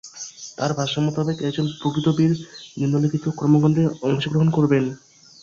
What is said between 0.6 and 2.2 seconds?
ভাষ্য মোতাবেক একজন প্রকৃত